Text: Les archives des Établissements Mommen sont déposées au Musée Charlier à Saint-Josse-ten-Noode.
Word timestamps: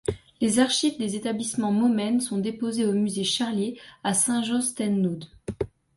Les 0.41 0.57
archives 0.57 0.97
des 0.97 1.15
Établissements 1.15 1.71
Mommen 1.71 2.21
sont 2.21 2.39
déposées 2.39 2.87
au 2.87 2.93
Musée 2.93 3.23
Charlier 3.23 3.79
à 4.03 4.15
Saint-Josse-ten-Noode. 4.15 5.25